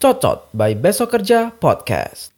[0.00, 2.32] Cocot by Besok Kerja Podcast.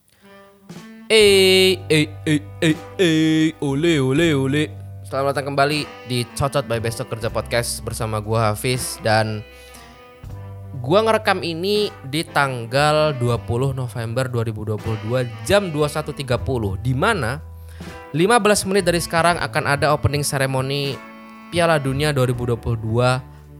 [1.06, 4.62] Eh, eh, eh, eh, eh, ole, ole, ole.
[5.06, 9.46] Selamat datang kembali di Cocot by Besok Kerja Podcast bersama gua Hafiz dan
[10.82, 17.53] gua ngerekam ini di tanggal 20 November 2022 jam 21.30 di mana
[18.14, 20.94] 15 menit dari sekarang akan ada opening ceremony
[21.50, 22.62] Piala Dunia 2022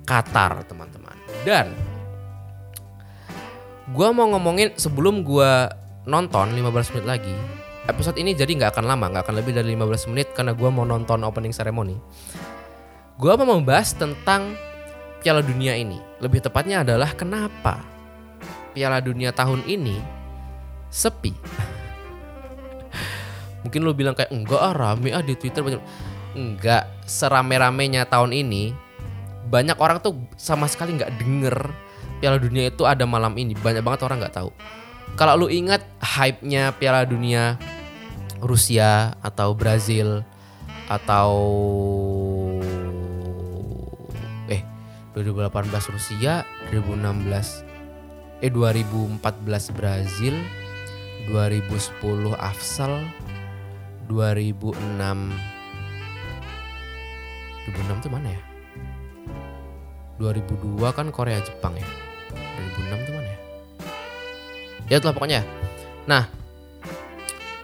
[0.07, 1.19] Qatar, teman-teman.
[1.43, 1.75] Dan
[3.91, 5.75] gua mau ngomongin sebelum gua
[6.07, 7.35] nonton 15 menit lagi.
[7.91, 10.87] Episode ini jadi nggak akan lama, nggak akan lebih dari 15 menit karena gua mau
[10.87, 11.99] nonton opening ceremony.
[13.19, 14.55] Gua mau membahas tentang
[15.19, 15.99] Piala Dunia ini.
[16.23, 17.83] Lebih tepatnya adalah kenapa
[18.71, 19.99] Piala Dunia tahun ini
[20.95, 21.35] sepi.
[23.65, 25.81] Mungkin lu bilang kayak enggak ah rame ah di Twitter banyak.
[26.37, 28.77] Enggak, serame-ramenya tahun ini
[29.49, 31.57] banyak orang tuh sama sekali nggak denger
[32.19, 33.53] Piala Dunia itu ada malam ini.
[33.57, 34.51] Banyak banget orang nggak tahu.
[35.15, 37.61] Kalau lu ingat hype-nya Piala Dunia
[38.41, 40.27] Rusia atau Brazil
[40.85, 41.33] atau
[44.51, 44.61] eh
[45.17, 47.65] 2018 Rusia, 2016
[48.45, 50.35] eh 2014 Brazil,
[51.31, 53.07] 2010 Afsal,
[54.09, 54.75] 2006
[57.65, 58.43] 2006 tuh mana ya?
[60.21, 61.89] 2002 kan Korea Jepang ya?
[62.85, 63.39] 2006 tuh mana ya?
[64.93, 65.41] Ya itulah pokoknya.
[66.05, 66.29] Nah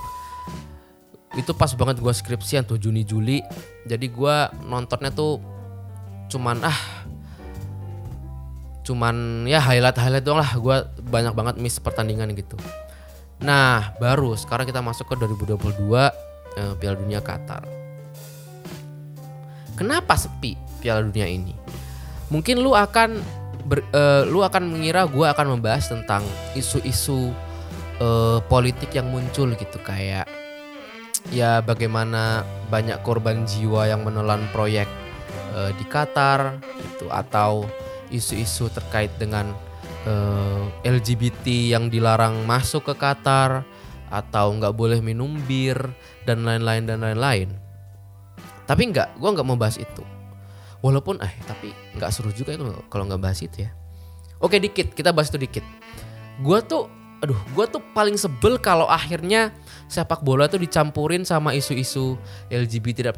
[1.36, 3.44] Itu pas banget gue skripsian tuh Juni Juli.
[3.84, 5.44] Jadi gue nontonnya tuh
[6.32, 6.80] cuman ah
[8.86, 10.52] cuman ya highlight highlight doang lah.
[10.56, 12.56] Gue banyak banget miss pertandingan gitu.
[13.44, 15.92] Nah baru sekarang kita masuk ke 2022
[16.56, 17.68] eh, Piala Dunia Qatar.
[19.76, 21.52] Kenapa sepi Piala Dunia ini?
[22.32, 23.20] Mungkin lu akan
[23.66, 26.22] ber, uh, lu akan mengira gue akan membahas tentang
[26.54, 27.34] isu-isu
[28.00, 30.30] uh, politik yang muncul gitu kayak
[31.34, 34.86] ya bagaimana banyak korban jiwa yang menelan proyek
[35.58, 37.66] uh, di Qatar gitu atau
[38.14, 39.50] isu-isu terkait dengan
[40.06, 43.66] uh, LGBT yang dilarang masuk ke Qatar
[44.14, 45.90] atau nggak boleh minum bir
[46.30, 47.50] dan lain-lain dan lain-lain.
[48.70, 50.15] Tapi nggak, gue nggak mau bahas itu.
[50.86, 52.62] Walaupun eh tapi nggak seru juga itu
[52.94, 53.74] kalau nggak bahas itu ya.
[54.38, 55.66] Oke dikit, kita bahas itu dikit.
[56.46, 56.86] Gue tuh,
[57.26, 59.50] aduh, gue tuh paling sebel kalau akhirnya
[59.90, 62.20] sepak bola tuh dicampurin sama isu-isu
[62.54, 63.18] LGBT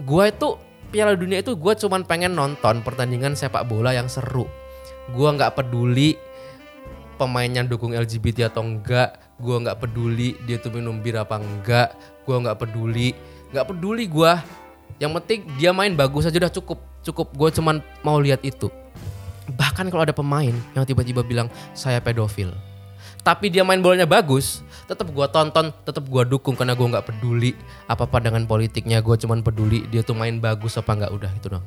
[0.00, 0.48] gue itu
[0.90, 4.46] Piala Dunia itu gue cuman pengen nonton pertandingan sepak bola yang seru.
[5.10, 6.14] Gue nggak peduli
[7.18, 12.36] pemainnya dukung LGBT atau enggak gue nggak peduli dia tuh minum bir apa enggak gue
[12.38, 13.10] nggak peduli.
[13.50, 14.32] Nggak peduli gue
[15.02, 16.78] yang penting dia main bagus aja udah cukup.
[17.04, 18.72] Cukup gue cuman mau lihat itu.
[19.44, 22.54] Bahkan kalau ada pemain yang tiba-tiba bilang saya pedofil.
[23.24, 27.56] Tapi dia main bolanya bagus tetap gue tonton tetap gue dukung karena gue nggak peduli
[27.88, 29.00] apa dengan politiknya.
[29.00, 31.64] Gue cuman peduli dia tuh main bagus apa nggak udah itu dong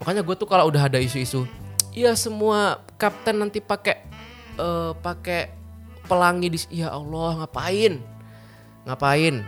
[0.00, 1.48] makanya gue tuh kalau udah ada isu-isu
[1.96, 4.04] iya semua kapten nanti pakai
[4.60, 5.52] uh, pakai
[6.06, 7.98] pelangi di ya Allah ngapain?
[8.86, 9.42] Ngapain?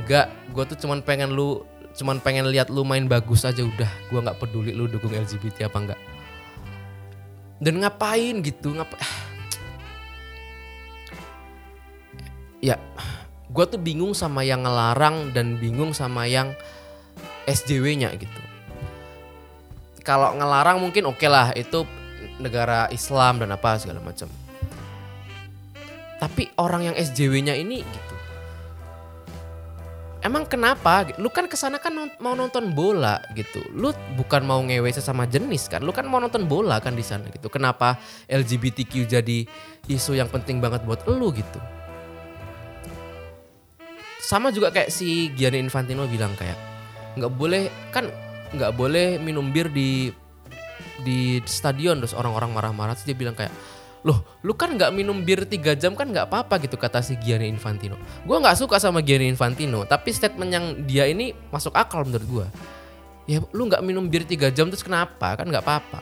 [0.00, 1.66] Nggak gue tuh cuman pengen lu
[1.96, 5.78] cuman pengen lihat lu main bagus aja udah gue nggak peduli lu dukung LGBT apa
[5.78, 6.00] enggak
[7.60, 9.02] dan ngapain gitu ngapain
[12.60, 12.76] ya
[13.50, 16.54] gue tuh bingung sama yang ngelarang dan bingung sama yang
[17.50, 18.42] SJW-nya gitu.
[20.06, 21.82] Kalau ngelarang mungkin oke lah itu
[22.38, 24.30] negara Islam dan apa segala macam.
[26.22, 28.09] Tapi orang yang SJW-nya ini gitu.
[30.20, 31.08] Emang kenapa?
[31.16, 33.64] Lu kan ke sana kan mau nonton bola gitu.
[33.72, 33.88] Lu
[34.20, 35.80] bukan mau ngewe sesama jenis kan.
[35.80, 37.48] Lu kan mau nonton bola kan di sana gitu.
[37.48, 37.96] Kenapa
[38.28, 39.48] LGBTQ jadi
[39.88, 41.56] isu yang penting banget buat lu gitu?
[44.20, 46.60] Sama juga kayak si Gianni Infantino bilang kayak
[47.16, 48.06] nggak boleh kan
[48.52, 50.12] nggak boleh minum bir di
[51.00, 53.50] di stadion terus orang-orang marah-marah terus dia bilang kayak
[54.00, 57.52] loh lu kan nggak minum bir tiga jam kan nggak apa-apa gitu kata si Gianni
[57.52, 58.00] Infantino.
[58.24, 62.46] Gue nggak suka sama Gianni Infantino tapi statement yang dia ini masuk akal menurut gue
[63.28, 65.36] ya lu nggak minum bir tiga jam terus kenapa?
[65.36, 66.00] Kan nggak apa-apa.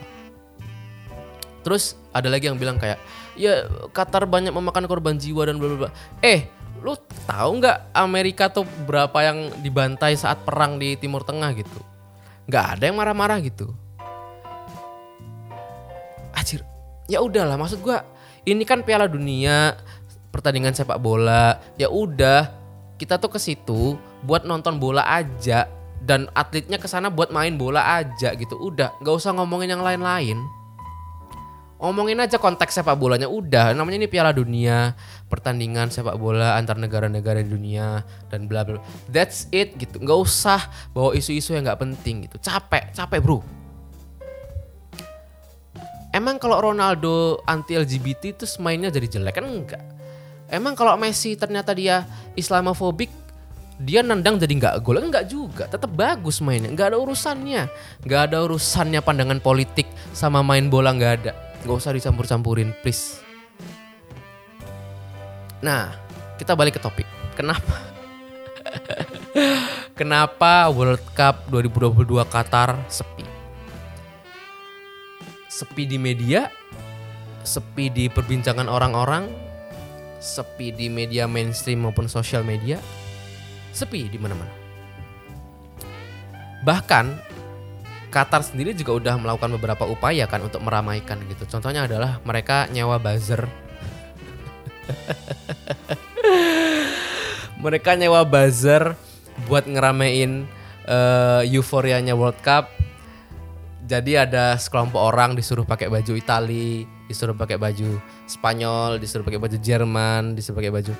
[1.66, 3.02] Terus ada lagi yang bilang kayak
[3.34, 5.90] ya Qatar banyak memakan korban jiwa dan bla bla.
[6.22, 6.46] Eh
[6.78, 6.94] lu
[7.26, 11.80] tahu nggak Amerika tuh berapa yang dibantai saat perang di Timur Tengah gitu?
[12.46, 13.74] Nggak ada yang marah-marah gitu
[17.08, 18.04] ya udahlah maksud gua
[18.44, 19.76] ini kan Piala Dunia
[20.32, 21.58] pertandingan sepak bola.
[21.80, 22.52] Ya udah
[23.00, 25.66] kita tuh ke situ buat nonton bola aja
[26.04, 28.56] dan atletnya ke sana buat main bola aja gitu.
[28.56, 30.38] Udah nggak usah ngomongin yang lain-lain.
[31.78, 33.30] Ngomongin aja konteks sepak bolanya.
[33.30, 34.98] Udah namanya ini Piala Dunia
[35.30, 38.82] pertandingan sepak bola antar negara-negara di dunia dan bla bla.
[39.06, 40.02] That's it gitu.
[40.02, 42.42] Nggak usah bawa isu-isu yang nggak penting gitu.
[42.42, 43.57] Capek capek bro
[46.18, 49.38] Emang kalau Ronaldo anti LGBT itu mainnya jadi jelek?
[49.38, 49.84] Kan enggak?
[50.50, 52.02] Emang kalau Messi ternyata dia
[52.34, 53.06] Islamofobik
[53.78, 54.98] dia nendang jadi nggak gol?
[54.98, 55.70] Enggak juga.
[55.70, 56.74] Tetap bagus mainnya.
[56.74, 57.70] Nggak ada urusannya.
[58.02, 61.32] Nggak ada urusannya pandangan politik sama main bola nggak ada.
[61.62, 63.22] Nggak usah dicampur-campurin please.
[65.62, 65.94] Nah
[66.34, 67.06] kita balik ke topik.
[67.38, 67.78] Kenapa?
[69.98, 73.27] Kenapa World Cup 2022 Qatar sepi
[75.58, 76.46] sepi di media,
[77.42, 79.26] sepi di perbincangan orang-orang,
[80.22, 82.78] sepi di media mainstream maupun sosial media,
[83.74, 84.54] sepi di mana-mana.
[86.62, 87.26] Bahkan
[88.08, 91.44] Qatar sendiri juga udah melakukan beberapa upaya kan untuk meramaikan gitu.
[91.44, 93.44] Contohnya adalah mereka nyewa buzzer.
[97.64, 98.96] mereka nyewa buzzer
[99.44, 100.48] buat ngeramein
[100.88, 102.77] uh, euforianya World Cup
[103.88, 107.96] jadi ada sekelompok orang disuruh pakai baju Itali, disuruh pakai baju
[108.28, 110.92] Spanyol, disuruh pakai baju Jerman, disuruh pakai baju.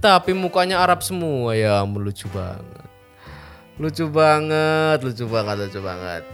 [0.00, 2.88] Tapi mukanya Arab semua ya, lucu banget.
[3.76, 6.24] Lucu banget, lucu banget, lucu banget.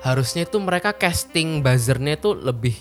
[0.00, 2.72] Harusnya itu mereka casting buzzernya itu lebih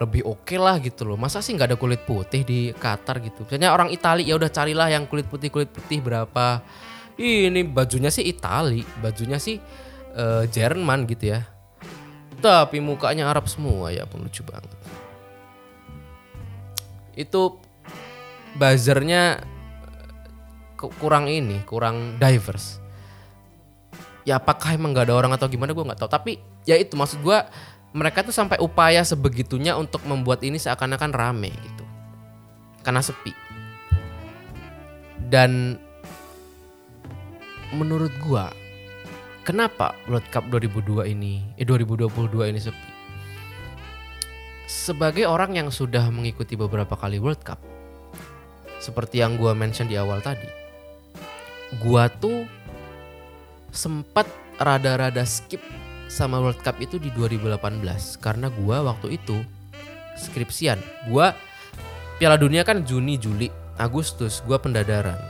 [0.00, 1.20] lebih oke okay lah gitu loh.
[1.20, 3.44] Masa sih nggak ada kulit putih di Qatar gitu?
[3.44, 6.64] Misalnya orang Itali ya udah carilah yang kulit putih kulit putih berapa.
[7.20, 9.60] Ini bajunya sih Itali, bajunya sih
[10.14, 11.46] uh, Jerman gitu ya.
[12.38, 14.70] Tapi mukanya Arab semua ya pun lucu banget.
[17.14, 17.58] Itu
[18.58, 19.42] buzzernya
[21.00, 22.82] kurang ini, kurang diverse.
[24.24, 26.10] Ya apakah emang gak ada orang atau gimana gue nggak tahu.
[26.10, 26.32] Tapi
[26.64, 27.38] ya itu maksud gue
[27.94, 31.84] mereka tuh sampai upaya sebegitunya untuk membuat ini seakan-akan rame gitu.
[32.82, 33.32] Karena sepi.
[35.24, 35.80] Dan
[37.72, 38.63] menurut gue
[39.44, 42.88] Kenapa World Cup 2002 ini, eh 2022 ini sepi?
[44.64, 47.60] Sebagai orang yang sudah mengikuti beberapa kali World Cup,
[48.80, 50.48] seperti yang gue mention di awal tadi,
[51.76, 52.48] gue tuh
[53.68, 54.24] sempat
[54.56, 55.60] rada-rada skip
[56.08, 57.60] sama World Cup itu di 2018
[58.24, 59.44] karena gue waktu itu
[60.16, 60.80] skripsian.
[61.12, 61.28] Gue
[62.16, 65.20] Piala Dunia kan Juni, Juli, Agustus, gue pendadaran.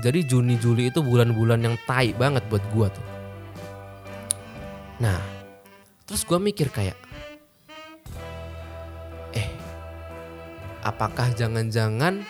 [0.00, 3.17] Jadi Juni, Juli itu bulan-bulan yang tai banget buat gue tuh
[4.98, 5.18] Nah,
[6.02, 6.98] terus gue mikir kayak,
[9.30, 9.46] eh,
[10.82, 12.26] apakah jangan-jangan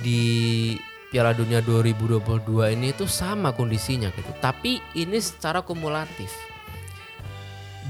[0.00, 0.76] di
[1.12, 4.32] Piala Dunia 2022 ini tuh sama kondisinya gitu.
[4.38, 6.30] Tapi ini secara kumulatif.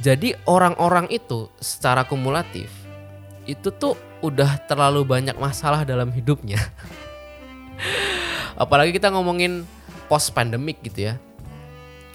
[0.01, 2.73] Jadi orang-orang itu secara kumulatif
[3.45, 6.57] itu tuh udah terlalu banyak masalah dalam hidupnya.
[8.63, 9.69] Apalagi kita ngomongin
[10.09, 11.15] post pandemic gitu ya.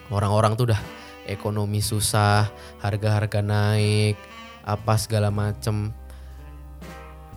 [0.10, 0.82] Orang-orang tuh udah
[1.25, 2.50] ekonomi susah,
[2.82, 4.17] harga-harga naik,
[4.65, 5.94] apa segala macem.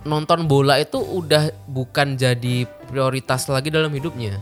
[0.06, 4.40] Nonton bola itu udah bukan jadi prioritas lagi dalam hidupnya.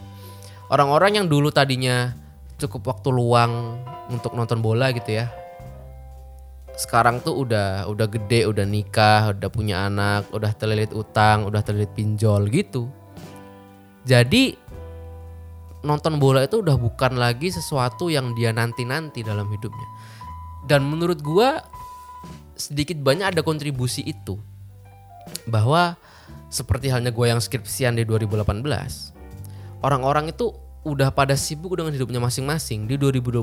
[0.70, 2.14] Orang-orang yang dulu tadinya
[2.58, 5.30] cukup waktu luang untuk nonton bola gitu ya.
[6.76, 11.90] Sekarang tuh udah udah gede, udah nikah, udah punya anak, udah terlilit utang, udah terlilit
[11.96, 12.92] pinjol gitu.
[14.06, 14.54] Jadi
[15.86, 19.88] nonton bola itu udah bukan lagi sesuatu yang dia nanti-nanti dalam hidupnya.
[20.66, 21.62] Dan menurut gua
[22.58, 24.34] sedikit banyak ada kontribusi itu.
[25.46, 25.94] Bahwa
[26.50, 28.66] seperti halnya gue yang skripsian di 2018,
[29.84, 30.54] orang-orang itu
[30.86, 33.42] udah pada sibuk dengan hidupnya masing-masing di 2022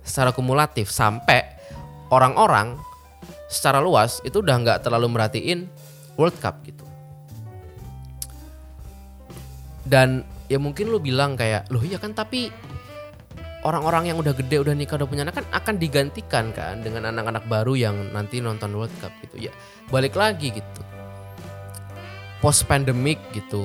[0.00, 1.44] secara kumulatif sampai
[2.08, 2.80] orang-orang
[3.52, 5.68] secara luas itu udah nggak terlalu merhatiin
[6.16, 6.84] World Cup gitu.
[9.84, 12.52] Dan ya mungkin lu bilang kayak, loh iya kan tapi
[13.64, 17.48] orang-orang yang udah gede udah nikah udah punya anak kan akan digantikan kan dengan anak-anak
[17.48, 19.48] baru yang nanti nonton World Cup gitu.
[19.48, 19.52] Ya
[19.88, 20.80] balik lagi gitu.
[22.44, 23.64] Post pandemic gitu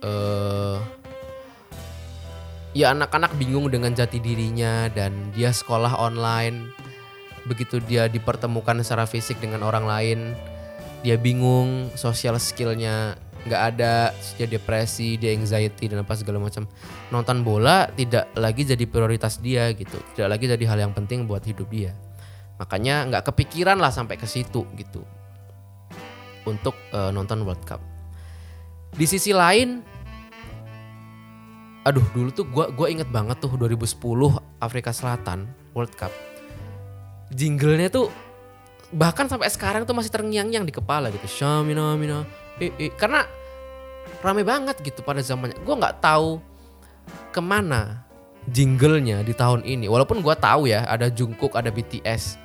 [0.00, 0.78] eh
[2.72, 6.72] ya anak-anak bingung dengan jati dirinya dan dia sekolah online.
[7.44, 10.18] Begitu dia dipertemukan secara fisik dengan orang lain
[11.02, 16.66] dia bingung sosial skillnya nggak ada dia depresi dia anxiety dan apa segala macam.
[17.10, 19.98] Nonton bola tidak lagi jadi prioritas dia gitu.
[20.14, 21.94] Tidak lagi jadi hal yang penting buat hidup dia.
[22.62, 25.02] Makanya nggak kepikiran lah sampai ke situ gitu.
[26.46, 27.82] Untuk uh, nonton World Cup.
[28.94, 29.82] Di sisi lain
[31.82, 33.98] aduh dulu tuh gue gua inget banget tuh 2010
[34.62, 36.14] Afrika Selatan World Cup.
[37.34, 38.06] Jinglenya tuh
[38.92, 41.26] bahkan sampai sekarang tuh masih terngiang-ngiang di kepala gitu.
[41.26, 42.22] Shamina Mina
[42.60, 42.92] eh.
[42.98, 43.24] karena
[44.20, 45.56] rame banget gitu pada zamannya.
[45.62, 46.42] Gue nggak tahu
[47.30, 48.04] ke mana
[48.50, 49.86] jinglenya di tahun ini.
[49.86, 52.42] Walaupun gue tahu ya ada Jungkook ada BTS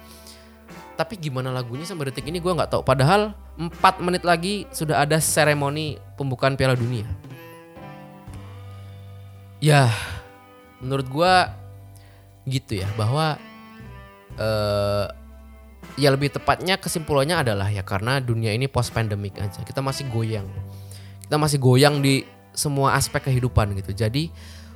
[0.97, 2.81] tapi gimana lagunya sampai detik ini gue nggak tahu.
[2.81, 3.69] Padahal 4
[4.01, 7.05] menit lagi sudah ada seremoni pembukaan Piala Dunia.
[9.61, 9.93] Ya
[10.81, 11.33] menurut gue
[12.49, 13.37] gitu ya bahwa
[14.41, 15.05] eh
[15.98, 19.66] ya lebih tepatnya kesimpulannya adalah ya karena dunia ini post pandemic aja.
[19.66, 20.46] Kita masih goyang.
[21.25, 22.24] Kita masih goyang di
[22.54, 23.92] semua aspek kehidupan gitu.
[23.92, 24.30] Jadi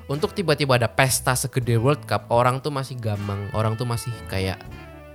[0.09, 4.59] untuk tiba-tiba ada pesta segede World Cup orang tuh masih gamang orang tuh masih kayak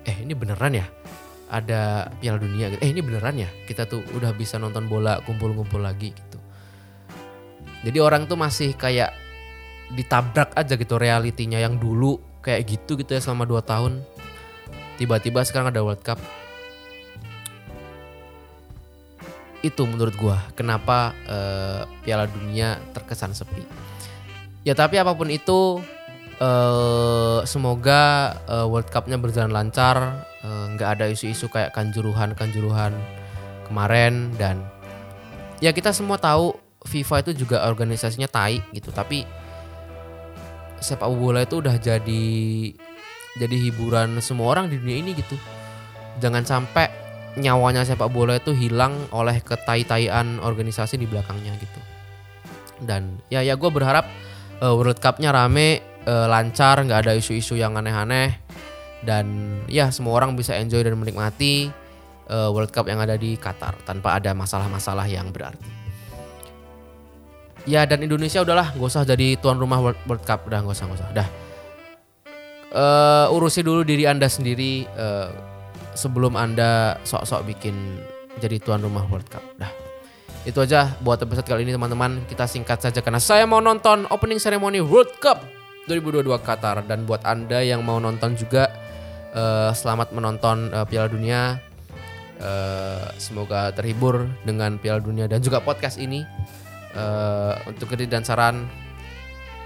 [0.06, 0.86] eh ini beneran ya?
[1.50, 2.80] Ada Piala Dunia gitu.
[2.80, 3.50] Eh ini beneran ya?
[3.66, 6.38] Kita tuh udah bisa nonton bola kumpul-kumpul lagi gitu.
[7.86, 9.14] Jadi orang tuh masih kayak
[9.94, 14.02] ditabrak aja gitu realitinya yang dulu kayak gitu gitu ya selama 2 tahun
[14.96, 16.20] tiba-tiba sekarang ada World Cup.
[19.64, 23.64] Itu menurut gua kenapa uh, Piala Dunia terkesan sepi.
[24.66, 25.80] Ya tapi apa pun itu
[26.40, 32.94] uh, semoga uh, World Cup-nya berjalan lancar nggak uh, ada isu-isu kayak kanjuruhan kanjuruhan
[33.66, 34.62] kemarin dan
[35.58, 36.54] ya kita semua tahu
[36.86, 39.26] FIFA itu juga organisasinya tai gitu tapi
[40.78, 42.26] sepak bola itu udah jadi
[43.36, 45.36] jadi hiburan semua orang di dunia ini gitu.
[46.20, 46.88] Jangan sampai
[47.36, 51.80] nyawanya sepak bola itu hilang oleh ketai-taian organisasi di belakangnya gitu.
[52.80, 54.08] Dan ya ya gue berharap
[54.64, 58.40] uh, World Cup-nya rame uh, lancar nggak ada isu-isu yang aneh-aneh.
[59.04, 61.68] Dan ya semua orang bisa enjoy dan menikmati
[62.32, 65.68] uh, World Cup yang ada di Qatar tanpa ada masalah-masalah yang berarti.
[67.66, 70.48] Ya dan Indonesia udahlah gak usah jadi tuan rumah World, Cup.
[70.48, 71.10] Udah gak usah gak usah.
[71.12, 71.28] Dah
[72.72, 75.30] uh, urusi dulu diri anda sendiri uh,
[75.94, 77.74] sebelum anda sok-sok bikin
[78.42, 79.44] jadi tuan rumah World Cup.
[79.56, 79.70] Dah.
[80.46, 82.22] Itu aja buat episode kali ini teman-teman.
[82.30, 85.42] Kita singkat saja karena saya mau nonton opening ceremony World Cup
[85.90, 86.86] 2022 Qatar.
[86.86, 88.70] Dan buat anda yang mau nonton juga
[89.34, 91.58] uh, selamat menonton uh, Piala Dunia.
[92.36, 96.22] Uh, semoga terhibur dengan Piala Dunia dan juga podcast ini.
[96.96, 98.64] Uh, untuk kritik dan saran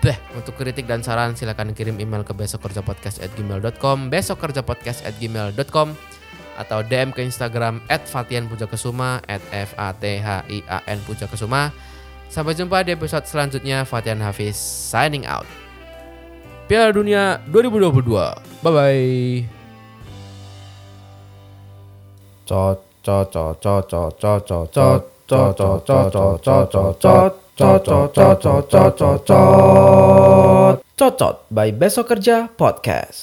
[0.00, 5.88] Beh, untuk kritik dan saran silakan kirim email ke besokkerjapodcast@gmail.com, besokkerjapodcast@gmail.com
[6.56, 9.20] atau DM ke Instagram @fatianpujakesuma
[9.52, 11.72] @f-a-t-h-i-a-n pujakesuma.
[12.32, 13.84] Sampai jumpa di episode selanjutnya.
[13.84, 15.44] Fatian Hafiz signing out.
[16.70, 18.38] Piala Dunia 2022.
[18.62, 19.44] Bye bye.
[22.46, 29.20] Cot cot cot cot cot cot cot cot cot cot cot cot Cocot, cocot, cocot,
[29.28, 30.80] cocot.
[30.96, 33.18] Cocot by Besok Kerja Podcast.